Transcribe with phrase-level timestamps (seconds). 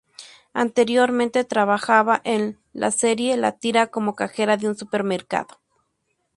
[0.55, 5.59] Anteriormente trabajaba en la serie "La tira" como cajera de un supermercado.